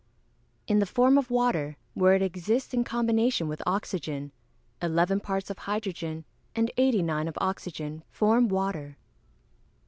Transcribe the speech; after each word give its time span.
_In 0.65 0.79
the 0.79 0.87
form 0.87 1.15
of 1.19 1.29
water, 1.29 1.77
where 1.93 2.15
it 2.15 2.23
exists 2.23 2.73
in 2.73 2.83
combination 2.83 3.47
with 3.47 3.61
oxygen. 3.67 4.31
Eleven 4.81 5.19
parts 5.19 5.51
of 5.51 5.59
hydrogen, 5.59 6.25
and 6.55 6.71
eighty 6.77 7.03
nine 7.03 7.27
of 7.27 7.37
oxygen, 7.39 8.03
form 8.09 8.47
water. 8.47 8.97